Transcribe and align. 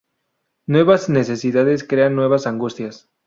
Nuevas 0.65 1.09
necesidades 1.11 1.83
crean 1.83 2.15
nuevas 2.15 2.47
angustias. 2.47 3.07